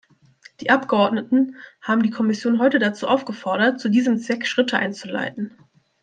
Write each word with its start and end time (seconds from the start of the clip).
Die 0.61 0.71
Abgeordneten 0.71 1.57
haben 1.79 2.01
die 2.01 2.09
Kommission 2.09 2.57
heute 2.57 2.79
dazu 2.79 3.07
aufgefordert, 3.07 3.79
zu 3.79 3.87
diesem 3.87 4.17
Zweck 4.17 4.47
Schritte 4.47 4.79
einzuleiten. 4.79 5.55